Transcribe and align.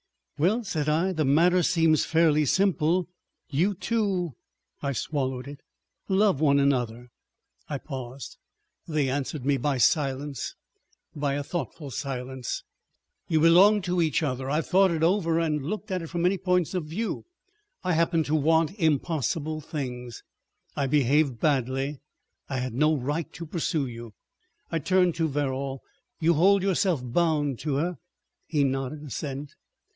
"Well," 0.39 0.63
said 0.63 0.89
I, 0.89 1.13
"the 1.13 1.23
matter 1.23 1.61
seems 1.61 2.03
fairly 2.03 2.45
simple. 2.45 3.07
You 3.51 3.75
two"—I 3.75 4.91
swallowed 4.93 5.47
it—"love 5.47 6.41
one 6.41 6.57
another." 6.59 7.11
I 7.69 7.77
paused. 7.77 8.37
They 8.87 9.07
answered 9.07 9.45
me 9.45 9.57
by 9.57 9.77
silence, 9.77 10.55
by 11.15 11.35
a 11.35 11.43
thoughtful 11.43 11.91
silence. 11.91 12.63
"You 13.27 13.39
belong 13.41 13.83
to 13.83 14.01
each 14.01 14.23
other. 14.23 14.49
I 14.49 14.55
have 14.55 14.65
thought 14.67 14.89
it 14.89 15.03
over 15.03 15.37
and 15.39 15.63
looked 15.63 15.91
at 15.91 16.01
it 16.01 16.07
from 16.07 16.23
many 16.23 16.39
points 16.39 16.73
of 16.73 16.85
view. 16.85 17.23
I 17.83 17.93
happened 17.93 18.25
to 18.25 18.33
want—impossible 18.33 19.61
things.... 19.61 20.23
I 20.75 20.87
behaved 20.87 21.39
badly. 21.39 21.99
I 22.49 22.57
had 22.57 22.73
no 22.73 22.95
right 22.97 23.31
to 23.33 23.45
pursue 23.45 23.85
you." 23.85 24.15
I 24.71 24.79
turned 24.79 25.13
to 25.15 25.29
Verrall. 25.29 25.83
"You 26.19 26.33
hold 26.33 26.63
yourself 26.63 27.01
bound 27.03 27.59
to 27.59 27.75
her?" 27.75 27.99
He 28.47 28.63
nodded 28.63 29.03
assent. 29.03 29.53